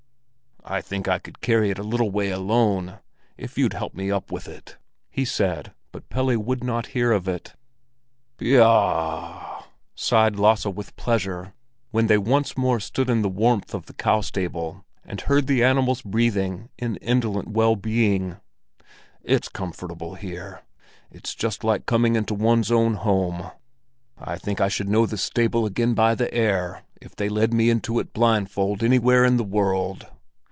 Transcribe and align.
"I 0.63 0.79
think 0.79 1.07
I 1.07 1.17
could 1.17 1.41
carry 1.41 1.71
it 1.71 1.79
a 1.79 1.83
little 1.83 2.11
way 2.11 2.29
alone, 2.29 2.99
if 3.35 3.57
you'd 3.57 3.73
help 3.73 3.95
me 3.95 4.11
up 4.11 4.31
with 4.31 4.47
it," 4.47 4.77
he 5.09 5.25
said; 5.25 5.73
but 5.91 6.07
Pelle 6.09 6.37
would 6.37 6.63
not 6.63 6.85
hear 6.93 7.11
of 7.11 7.27
it. 7.27 7.55
"Pee 8.37 8.51
u 8.51 8.61
ah!" 8.61 9.67
sighed 9.95 10.37
Lasse 10.37 10.67
with 10.67 10.95
pleasure 10.95 11.53
when 11.89 12.05
they 12.05 12.17
once 12.19 12.55
more 12.55 12.79
stood 12.79 13.09
in 13.09 13.23
the 13.23 13.27
warmth 13.27 13.73
of 13.73 13.87
the 13.87 13.93
cow 13.93 14.21
stable 14.21 14.85
and 15.03 15.21
heard 15.21 15.47
the 15.47 15.63
animals 15.63 16.03
breathing 16.03 16.69
in 16.77 16.95
indolent 16.97 17.47
well 17.49 17.75
being—"it's 17.75 19.49
comfortable 19.49 20.13
here. 20.13 20.61
It's 21.09 21.33
just 21.33 21.63
like 21.63 21.87
coming 21.87 22.15
into 22.15 22.35
one's 22.35 22.71
old 22.71 22.97
home. 22.97 23.49
I 24.19 24.37
think 24.37 24.61
I 24.61 24.67
should 24.67 24.87
know 24.89 25.07
this 25.07 25.23
stable 25.23 25.65
again 25.65 25.95
by 25.95 26.13
the 26.13 26.31
air, 26.31 26.83
if 27.01 27.15
they 27.15 27.29
led 27.29 27.51
me 27.51 27.71
into 27.71 27.97
it 27.99 28.13
blindfold 28.13 28.83
anywhere 28.83 29.25
in 29.25 29.37
the 29.37 29.43
world." 29.43 30.05